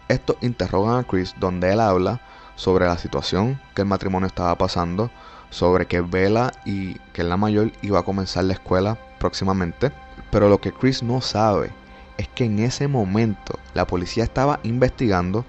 [0.08, 2.20] Estos interrogan a Chris donde él habla
[2.56, 5.10] sobre la situación que el matrimonio estaba pasando,
[5.50, 9.92] sobre que Bella y que la mayor iba a comenzar la escuela próximamente,
[10.30, 11.70] pero lo que Chris no sabe
[12.16, 15.44] es que en ese momento la policía estaba investigando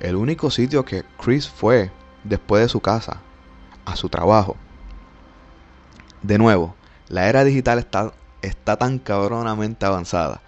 [0.00, 1.90] el único sitio que Chris fue
[2.24, 3.20] después de su casa,
[3.84, 4.56] a su trabajo.
[6.22, 6.74] De nuevo,
[7.08, 7.78] la era digital
[8.42, 10.42] está, tan cabronamente avanzada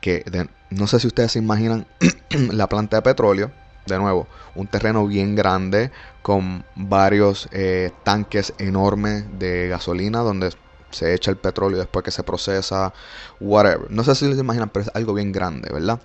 [0.00, 0.24] que
[0.70, 1.86] no sé si ustedes se imaginan
[2.30, 3.50] la planta de petróleo,
[3.86, 5.90] de nuevo, un terreno bien grande
[6.22, 10.54] con varios eh, tanques enormes de gasolina donde
[10.90, 12.92] se echa el petróleo después que se procesa,
[13.40, 13.90] whatever.
[13.90, 16.00] No sé si se imaginan, pero es algo bien grande, ¿verdad?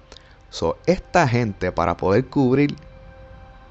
[0.49, 2.75] So, esta gente para poder cubrir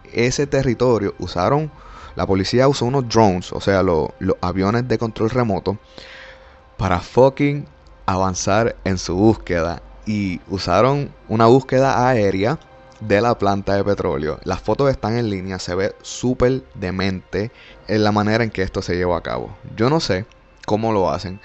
[0.05, 1.71] ese territorio usaron,
[2.15, 5.79] la policía usó unos drones, o sea, lo- los aviones de control remoto,
[6.77, 7.69] para fucking
[8.07, 9.83] avanzar en su búsqueda.
[10.07, 12.59] Y usaron una búsqueda aérea
[13.01, 14.39] de la planta de petróleo.
[14.45, 17.51] Las fotos están en línea, se ve súper demente
[17.87, 19.57] en la manera en que esto se llevó a cabo.
[19.77, 20.27] Yo no sé
[20.67, 21.41] cómo lo hacen.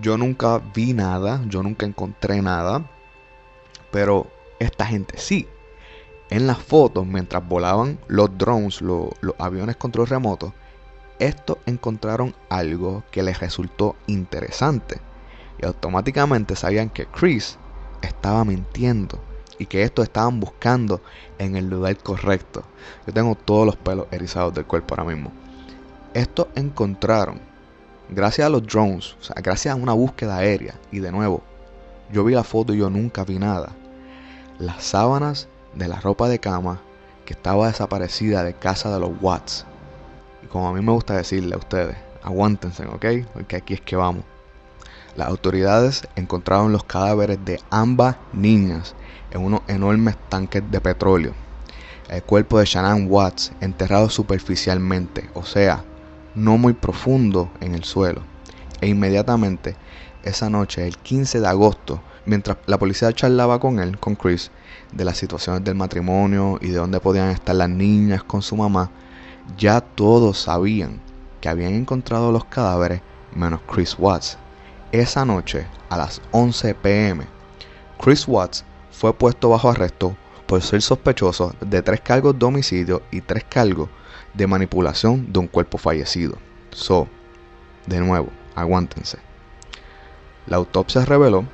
[0.00, 2.84] Yo nunca vi nada, yo nunca encontré nada.
[3.90, 5.48] Pero esta gente sí.
[6.30, 10.52] En las fotos, mientras volaban los drones, lo- los aviones control remoto,
[11.18, 15.00] estos encontraron algo que les resultó interesante.
[15.58, 17.58] Y automáticamente sabían que Chris
[18.02, 19.20] estaba mintiendo
[19.58, 21.00] y que estos estaban buscando
[21.38, 22.64] en el lugar correcto.
[23.06, 25.32] Yo tengo todos los pelos erizados del cuerpo ahora mismo.
[26.12, 27.40] Estos encontraron,
[28.08, 31.42] gracias a los drones, o sea, gracias a una búsqueda aérea, y de nuevo,
[32.12, 33.72] yo vi la foto y yo nunca vi nada.
[34.58, 36.80] Las sábanas de la ropa de cama
[37.24, 39.66] que estaba desaparecida de casa de los Watts.
[40.42, 43.06] Y como a mí me gusta decirle a ustedes, aguántense, ¿ok?
[43.32, 44.24] Porque aquí es que vamos.
[45.16, 48.94] Las autoridades encontraron los cadáveres de ambas niñas
[49.34, 51.34] en unos enormes tanques de petróleo.
[52.08, 55.84] El cuerpo de Shannon Watts enterrado superficialmente, o sea,
[56.34, 58.22] no muy profundo en el suelo.
[58.80, 59.76] E inmediatamente,
[60.22, 64.50] esa noche, el 15 de agosto, mientras la policía charlaba con él, con Chris,
[64.92, 68.90] de las situaciones del matrimonio y de dónde podían estar las niñas con su mamá,
[69.58, 71.00] ya todos sabían
[71.40, 73.02] que habían encontrado los cadáveres
[73.34, 74.38] menos Chris Watts.
[74.92, 77.24] Esa noche, a las 11 pm,
[77.98, 78.64] Chris Watts
[78.94, 80.16] fue puesto bajo arresto
[80.46, 83.88] por ser sospechoso de tres cargos de homicidio y tres cargos
[84.34, 86.38] de manipulación de un cuerpo fallecido.
[86.70, 87.08] So,
[87.86, 89.18] de nuevo, aguántense.
[90.46, 91.44] La autopsia reveló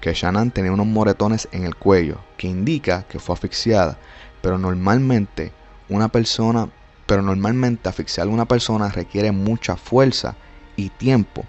[0.00, 3.98] que Shannon tenía unos moretones en el cuello, que indica que fue asfixiada,
[4.40, 5.52] pero normalmente
[5.88, 6.68] una persona,
[7.06, 10.36] pero normalmente asfixiar a una persona requiere mucha fuerza
[10.76, 11.44] y tiempo.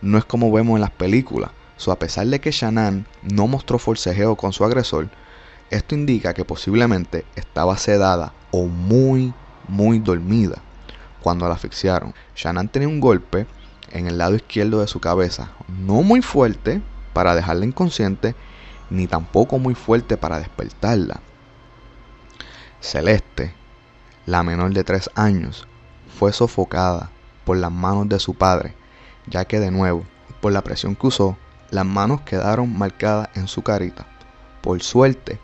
[0.00, 1.50] No es como vemos en las películas.
[1.86, 5.10] A pesar de que Shannon no mostró forcejeo con su agresor,
[5.70, 9.34] esto indica que posiblemente estaba sedada o muy,
[9.68, 10.62] muy dormida
[11.20, 12.14] cuando la asfixiaron.
[12.34, 13.46] Shannon tenía un golpe
[13.90, 16.80] en el lado izquierdo de su cabeza, no muy fuerte
[17.12, 18.34] para dejarla inconsciente,
[18.88, 21.20] ni tampoco muy fuerte para despertarla.
[22.80, 23.54] Celeste,
[24.26, 25.66] la menor de tres años,
[26.18, 27.10] fue sofocada
[27.44, 28.74] por las manos de su padre,
[29.26, 30.04] ya que de nuevo,
[30.40, 31.36] por la presión que usó,
[31.70, 34.06] las manos quedaron marcadas en su carita.
[34.60, 35.38] Por suerte,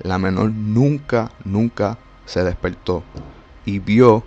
[0.00, 3.02] la menor nunca, nunca se despertó
[3.64, 4.24] y vio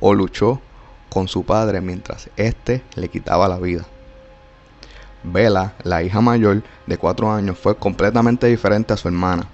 [0.00, 0.60] o luchó
[1.08, 3.84] con su padre mientras éste le quitaba la vida.
[5.22, 9.46] Bella, la hija mayor de cuatro años, fue completamente diferente a su hermana.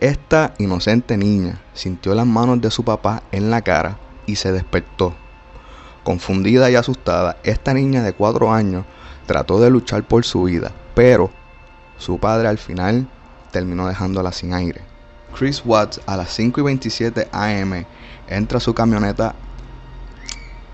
[0.00, 5.14] Esta inocente niña sintió las manos de su papá en la cara y se despertó.
[6.04, 8.84] Confundida y asustada, esta niña de cuatro años
[9.26, 11.30] trató de luchar por su vida, pero
[11.98, 13.08] su padre al final
[13.50, 14.80] terminó dejándola sin aire.
[15.36, 17.84] Chris Watts a las 5 y 27 am
[18.28, 19.34] entra su camioneta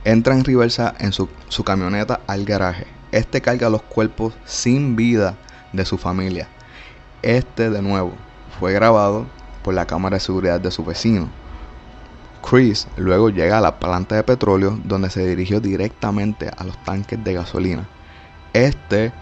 [0.04, 2.86] entra en reversa en su, su camioneta al garaje.
[3.12, 5.36] Este carga los cuerpos sin vida
[5.72, 6.48] de su familia.
[7.22, 8.12] Este de nuevo
[8.58, 9.26] fue grabado
[9.62, 11.28] por la cámara de seguridad de su vecino.
[12.48, 17.22] Chris luego llega a la planta de petróleo donde se dirigió directamente a los tanques
[17.22, 17.86] de gasolina.
[18.52, 19.12] Este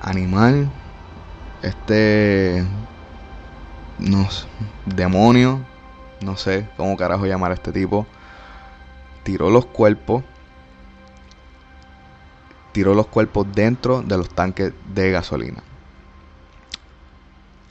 [0.00, 0.70] animal,
[1.62, 2.64] este
[3.98, 4.28] no,
[4.86, 5.60] demonio,
[6.20, 8.06] no sé cómo carajo llamar a este tipo,
[9.24, 10.24] tiró los cuerpos
[12.76, 15.62] tiró los cuerpos dentro de los tanques de gasolina.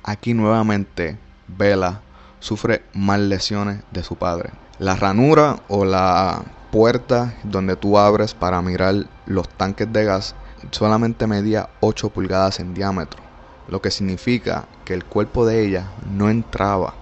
[0.04, 2.02] Aquí nuevamente Bella
[2.40, 4.50] sufre más lesiones de su padre.
[4.80, 6.44] La ranura o la
[6.76, 10.36] puerta donde tú abres para mirar los tanques de gas
[10.72, 13.24] solamente medía 8 pulgadas en diámetro,
[13.70, 16.94] lo que significa que el cuerpo de ella no entraba.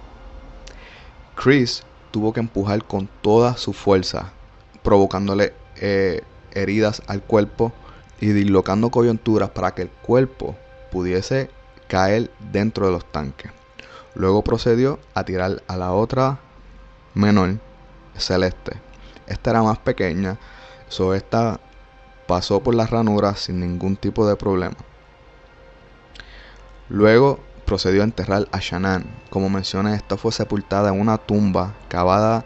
[1.34, 4.32] Chris tuvo que empujar con toda su fuerza,
[4.84, 6.22] provocándole eh,
[6.52, 7.74] heridas al cuerpo
[8.22, 10.56] y dislocando coyunturas para que el cuerpo
[10.92, 11.50] pudiese
[11.88, 13.52] caer dentro de los tanques.
[14.14, 16.38] Luego procedió a tirar a la otra
[17.16, 17.58] menor,
[18.16, 18.93] celeste.
[19.28, 20.38] Esta era más pequeña,
[20.90, 21.60] so esta
[22.28, 24.76] pasó por las ranuras sin ningún tipo de problema.
[26.90, 29.06] Luego procedió a enterrar a Shannon.
[29.30, 32.46] Como mencioné, esta fue sepultada en una tumba cavada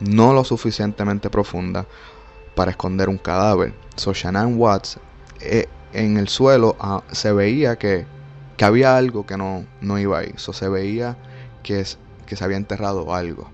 [0.00, 1.86] no lo suficientemente profunda
[2.54, 3.74] para esconder un cadáver.
[3.96, 4.98] So Shannon Watts
[5.40, 8.06] eh, en el suelo ah, se veía que,
[8.56, 10.32] que, había algo que no, no iba ahí.
[10.36, 11.16] So se veía
[11.62, 11.84] que,
[12.26, 13.50] que se había enterrado algo.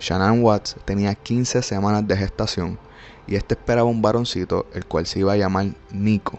[0.00, 2.78] Shannon Watts tenía 15 semanas de gestación
[3.26, 6.38] y este esperaba un varoncito el cual se iba a llamar Nico.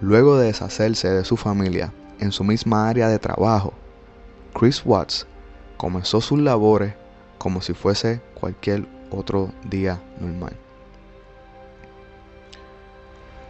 [0.00, 3.72] Luego de deshacerse de su familia en su misma área de trabajo,
[4.54, 5.26] Chris Watts
[5.76, 6.94] comenzó sus labores
[7.38, 10.56] como si fuese cualquier otro día normal.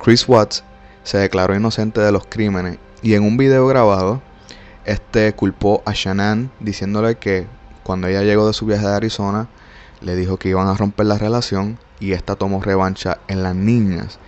[0.03, 0.62] Chris Watts
[1.03, 4.23] se declaró inocente de los crímenes y en un video grabado,
[4.85, 7.47] este culpó a Shannon diciéndole que
[7.89, 9.49] cuando ella llegó de su viaje de Arizona,
[10.03, 14.18] le dijo que iban a romper la relación y esta tomó revancha en las niñas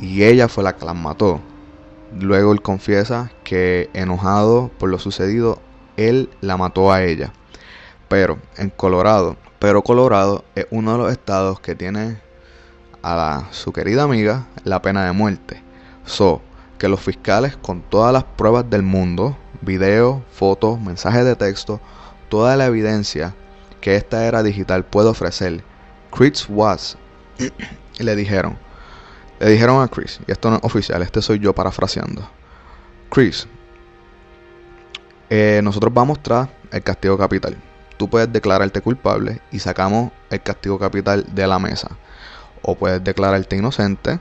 [0.00, 1.42] y ella fue la que las mató.
[2.18, 5.60] Luego él confiesa que enojado por lo sucedido,
[5.98, 7.34] él la mató a ella.
[8.08, 12.22] Pero en Colorado, pero Colorado es uno de los estados que tiene
[13.02, 15.62] a su querida amiga la pena de muerte.
[16.06, 16.40] So,
[16.78, 21.78] que los fiscales con todas las pruebas del mundo, videos, fotos, mensajes de texto,
[22.32, 23.34] toda la evidencia
[23.82, 25.62] que esta era digital puede ofrecer,
[26.10, 26.96] Chris Watts
[27.98, 28.56] le dijeron,
[29.38, 32.26] le dijeron a Chris, y esto no es oficial, este soy yo parafraseando.
[33.10, 33.46] Chris,
[35.28, 37.54] eh, nosotros vamos tras el castigo capital.
[37.98, 41.98] Tú puedes declararte culpable y sacamos el castigo capital de la mesa.
[42.62, 44.20] O puedes declararte inocente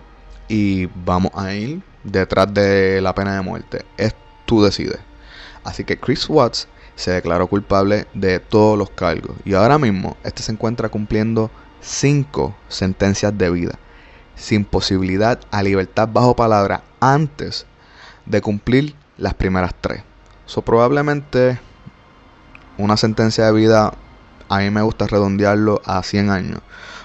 [0.49, 3.86] y vamos a ir detrás de la pena de muerte.
[3.95, 4.14] Es
[4.45, 4.99] tú decides.
[5.64, 6.68] Así que Chris Watts
[7.02, 9.36] se declaró culpable de todos los cargos.
[9.43, 11.49] Y ahora mismo este se encuentra cumpliendo
[11.82, 13.80] cinco sentencias de vida.
[14.36, 17.66] Sin posibilidad a libertad bajo palabra antes
[18.28, 20.04] de cumplir las primeras tres.
[20.45, 21.60] So, probablemente
[22.78, 23.95] una sentencia de vida
[24.47, 26.62] a mí me gusta redondearlo a 100 años.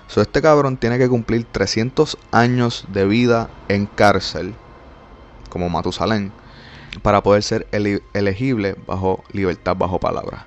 [0.08, 4.54] So, este cabrón tiene que cumplir 300 años de vida en cárcel,
[5.48, 6.32] como Matusalén,
[7.02, 7.66] para poder ser
[8.12, 10.46] elegible bajo libertad bajo palabra.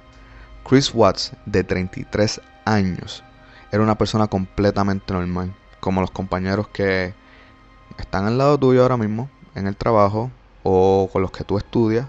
[0.68, 3.24] Chris Watts, de 33 años,
[3.72, 7.14] era una persona completamente normal, como los compañeros que
[7.98, 10.32] están al lado tuyo ahora mismo, en el trabajo,
[10.64, 12.08] o con los que tú estudias.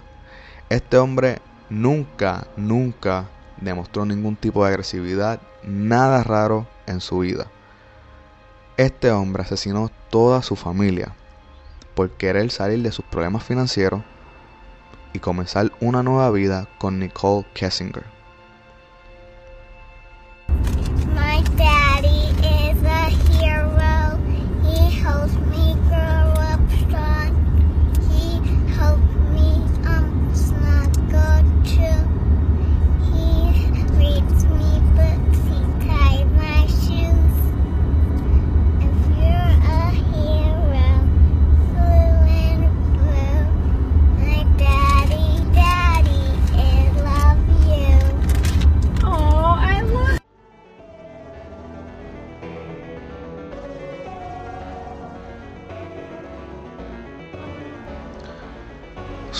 [0.69, 1.39] Este hombre
[1.69, 3.25] nunca, nunca
[3.57, 7.47] demostró ningún tipo de agresividad, nada raro en su vida.
[8.77, 11.13] Este hombre asesinó toda su familia
[11.95, 14.01] por querer salir de sus problemas financieros
[15.13, 18.03] y comenzar una nueva vida con Nicole Kessinger.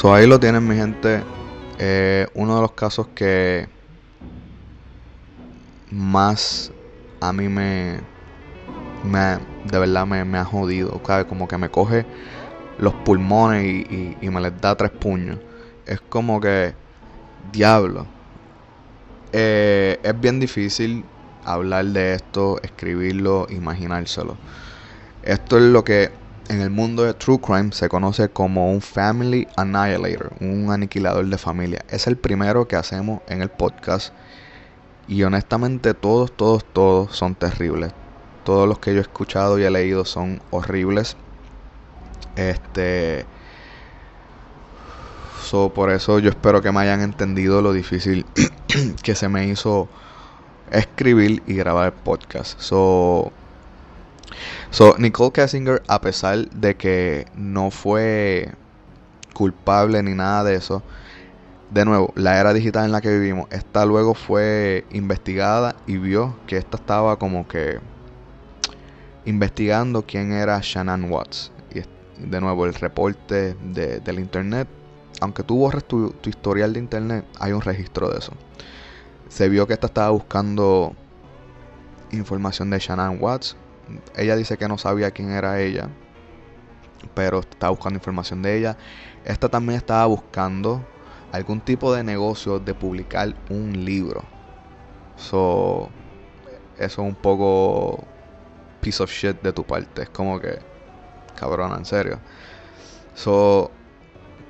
[0.02, 1.24] So ahí lo tienen mi gente.
[1.78, 3.70] Eh, uno de los casos que
[5.92, 6.72] más
[7.20, 8.02] a mí me,
[9.04, 11.02] me de verdad me, me ha jodido.
[11.06, 11.26] ¿sabe?
[11.26, 12.06] Como que me coge
[12.78, 15.40] los pulmones y, y- y me les da tres puños.
[15.86, 16.76] Es como que,
[17.52, 18.08] diablo.
[19.32, 21.06] Eh, es bien difícil
[21.44, 24.38] hablar de esto, escribirlo, imaginárselo.
[25.24, 26.12] Esto es lo que
[26.52, 31.38] en el mundo de True Crime se conoce como un Family Annihilator, un aniquilador de
[31.38, 31.86] familia.
[31.90, 34.14] Es el primero que hacemos en el podcast.
[35.08, 37.94] Y honestamente todos, todos, todos son terribles.
[38.44, 41.16] Todos los que yo he escuchado y he leído son horribles.
[42.36, 43.26] Este...
[45.42, 48.26] So, por eso yo espero que me hayan entendido lo difícil
[49.04, 49.88] que se me hizo
[50.70, 52.60] escribir y grabar el podcast.
[52.60, 53.32] So,
[54.70, 58.50] So, Nicole Kessinger, a pesar de que no fue
[59.34, 60.84] culpable ni nada de eso,
[61.70, 66.38] de nuevo, la era digital en la que vivimos, esta luego fue investigada y vio
[66.48, 67.80] que esta estaba como que
[69.26, 71.52] investigando quién era Shannon Watts.
[71.74, 71.82] Y
[72.28, 74.68] de nuevo, el reporte de- del internet,
[75.22, 78.34] aunque tú borres tu historial de internet, hay un registro de eso.
[79.30, 80.94] Se vio que esta estaba buscando
[82.12, 83.56] información de Shannon Watts.
[84.16, 85.90] Ella dice que no sabía quién era ella,
[87.14, 88.78] pero estaba buscando información de ella.
[89.26, 90.86] Esta también estaba buscando
[91.32, 94.24] algún tipo de negocio de publicar un libro.
[95.18, 95.90] So,
[96.78, 98.04] eso es un poco
[98.82, 100.04] piece of shit de tu parte.
[100.04, 100.60] Es como que,
[101.36, 102.20] cabrona, en serio.
[103.16, 103.72] So,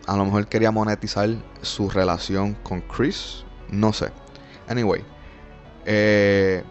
[0.07, 1.29] a lo mejor quería monetizar
[1.61, 3.43] su relación con Chris.
[3.69, 4.09] No sé.
[4.67, 5.03] Anyway.
[5.85, 6.63] Eh,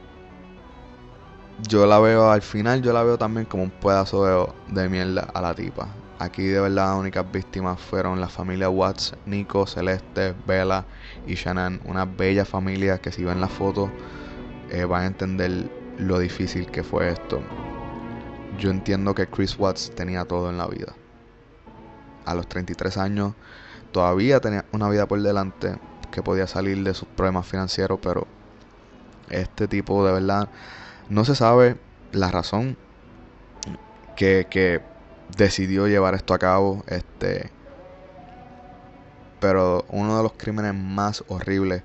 [1.68, 5.28] yo la veo al final, yo la veo también como un pedazo de, de mierda
[5.34, 5.88] a la tipa.
[6.18, 10.84] Aquí de verdad las únicas víctimas fueron la familia Watts, Nico, Celeste, Bella
[11.26, 11.80] y Shannon.
[11.84, 13.90] Una bella familia que si ven la foto
[14.70, 17.40] eh, van a entender lo difícil que fue esto.
[18.58, 20.94] Yo entiendo que Chris Watts tenía todo en la vida.
[22.26, 23.32] A los 33 años
[23.92, 25.78] todavía tenía una vida por delante
[26.10, 28.26] que podía salir de sus problemas financieros, pero
[29.30, 30.48] este tipo de verdad
[31.10, 31.76] no se sabe
[32.12, 32.76] la razón
[34.16, 34.80] que, que
[35.36, 36.84] decidió llevar esto a cabo.
[36.86, 37.50] Este.
[39.40, 41.82] Pero uno de los crímenes más horribles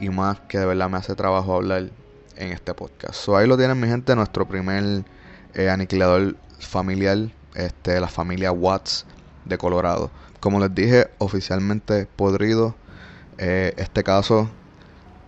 [0.00, 1.90] y más que de verdad me hace trabajo hablar
[2.36, 3.14] en este podcast.
[3.14, 5.04] So, ahí lo tienen mi gente, nuestro primer
[5.54, 7.18] eh, aniquilador familiar,
[7.54, 9.06] este, la familia Watts
[9.44, 10.10] de Colorado.
[10.40, 12.74] Como les dije, oficialmente podrido.
[13.38, 14.48] Eh, este caso,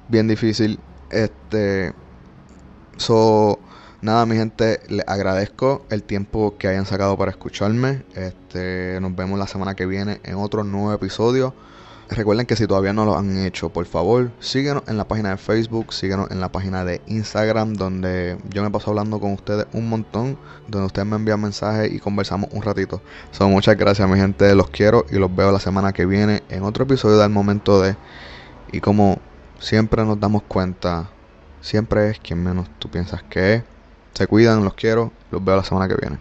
[0.08, 0.78] bien difícil.
[1.10, 1.92] Este.
[2.96, 3.58] So,
[4.00, 8.04] nada, mi gente, les agradezco el tiempo que hayan sacado para escucharme.
[8.14, 11.54] Este, nos vemos la semana que viene en otro nuevo episodio.
[12.08, 15.36] Recuerden que si todavía no lo han hecho, por favor, síguenos en la página de
[15.38, 19.88] Facebook, síguenos en la página de Instagram, donde yo me paso hablando con ustedes un
[19.88, 20.38] montón,
[20.68, 23.02] donde ustedes me envían mensajes y conversamos un ratito.
[23.32, 26.62] So, muchas gracias, mi gente, los quiero y los veo la semana que viene en
[26.62, 27.96] otro episodio del momento de.
[28.70, 29.18] Y como
[29.58, 31.10] siempre nos damos cuenta,
[31.66, 33.64] siempre es quien menos tú piensas que es.
[34.14, 36.18] Se cuidan, los quiero, los veo la semana que viene.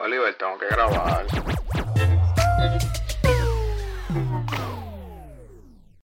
[0.00, 1.59] Oliver, tengo que grabar.